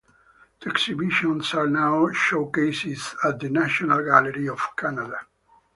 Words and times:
The 0.61 0.69
exhibitions 0.71 1.53
are 1.53 1.67
now 1.67 2.07
showcased 2.07 3.13
at 3.23 3.39
the 3.39 3.49
National 3.51 4.03
Gallery 4.03 4.49
of 4.49 4.75
Canada. 4.75 5.27